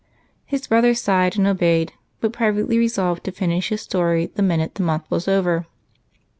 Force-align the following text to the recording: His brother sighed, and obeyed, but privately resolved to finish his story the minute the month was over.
His 0.45 0.65
brother 0.65 0.95
sighed, 0.95 1.37
and 1.37 1.45
obeyed, 1.45 1.93
but 2.21 2.33
privately 2.33 2.79
resolved 2.79 3.23
to 3.25 3.31
finish 3.31 3.69
his 3.69 3.81
story 3.81 4.31
the 4.33 4.41
minute 4.41 4.73
the 4.73 4.81
month 4.81 5.03
was 5.11 5.27
over. 5.27 5.67